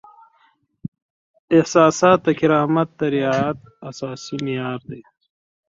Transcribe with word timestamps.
احساسات 1.57 2.19
د 2.23 2.27
کرامت 2.39 2.89
د 2.99 3.01
رعایت 3.15 3.59
اساسي 3.89 4.35
معیار 4.45 4.79
دی. 4.89 5.01